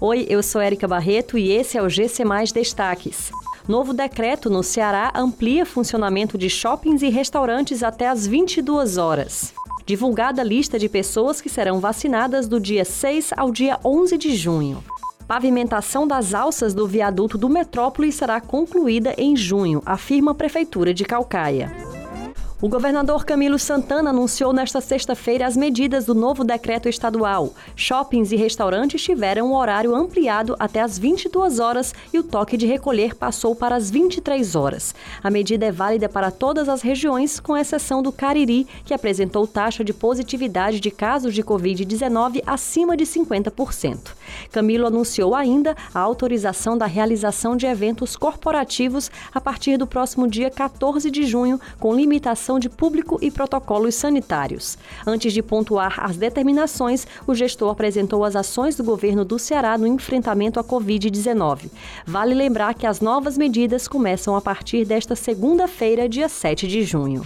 [0.00, 3.30] Oi, eu sou Érica Barreto e esse é o GC Mais Destaques.
[3.68, 9.54] Novo decreto no Ceará amplia funcionamento de shoppings e restaurantes até às 22 horas.
[9.86, 14.34] Divulgada a lista de pessoas que serão vacinadas do dia 6 ao dia 11 de
[14.34, 14.82] junho.
[15.28, 21.04] Pavimentação das alças do viaduto do Metrópole será concluída em junho, afirma a Prefeitura de
[21.04, 21.83] Calcaia.
[22.62, 27.52] O governador Camilo Santana anunciou nesta sexta-feira as medidas do novo decreto estadual.
[27.74, 32.64] Shoppings e restaurantes tiveram o horário ampliado até as 22 horas e o toque de
[32.64, 34.94] recolher passou para as 23 horas.
[35.22, 39.82] A medida é válida para todas as regiões, com exceção do Cariri, que apresentou taxa
[39.82, 44.12] de positividade de casos de Covid-19 acima de 50%.
[44.52, 50.50] Camilo anunciou ainda a autorização da realização de eventos corporativos a partir do próximo dia
[50.50, 54.76] 14 de junho, com limitação de público e protocolos sanitários.
[55.06, 59.86] Antes de pontuar as determinações, o gestor apresentou as ações do governo do Ceará no
[59.86, 61.70] enfrentamento à Covid-19.
[62.06, 67.22] Vale lembrar que as novas medidas começam a partir desta segunda-feira, dia 7 de junho.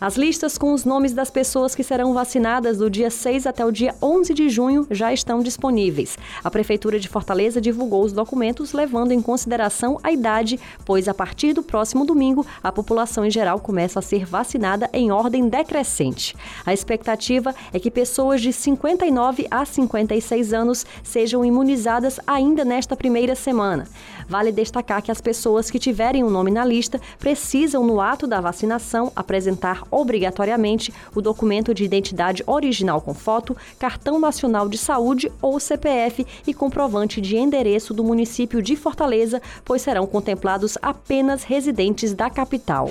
[0.00, 3.72] As listas com os nomes das pessoas que serão vacinadas do dia 6 até o
[3.72, 6.16] dia 11 de junho já estão disponíveis.
[6.44, 11.52] A Prefeitura de Fortaleza divulgou os documentos levando em consideração a idade, pois a partir
[11.52, 16.36] do próximo domingo a população em geral começa a ser vacinada em ordem decrescente.
[16.64, 23.34] A expectativa é que pessoas de 59 a 56 anos sejam imunizadas ainda nesta primeira
[23.34, 23.88] semana.
[24.28, 28.28] Vale destacar que as pessoas que tiverem o um nome na lista precisam, no ato
[28.28, 35.30] da vacinação, apresentar obrigatoriamente o documento de identidade original com foto, cartão nacional de saúde
[35.40, 42.12] ou CPF e comprovante de endereço do município de Fortaleza, pois serão contemplados apenas residentes
[42.14, 42.90] da capital.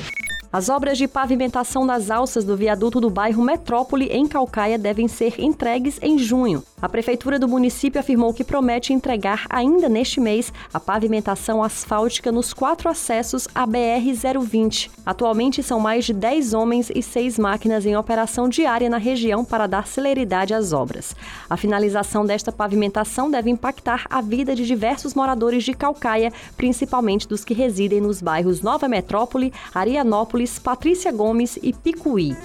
[0.52, 5.38] As obras de pavimentação das alças do viaduto do bairro Metrópole, em Calcaia, devem ser
[5.40, 6.64] entregues em junho.
[6.82, 12.54] A prefeitura do município afirmou que promete entregar ainda neste mês a pavimentação asfáltica nos
[12.54, 14.90] quatro acessos à BR-020.
[15.06, 19.68] Atualmente são mais de 10 homens e 6 máquinas em operação diária na região para
[19.68, 21.16] dar celeridade às obras.
[21.50, 27.44] A finalização desta pavimentação deve impactar a vida de diversos moradores de Calcaia, principalmente dos
[27.44, 32.36] que residem nos bairros Nova Metrópole, Arianópolis Patrícia Gomes e Picuí.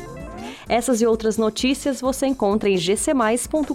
[0.68, 3.74] Essas e outras notícias você encontra em gcmais.com.br.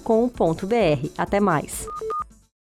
[1.18, 1.88] Até mais.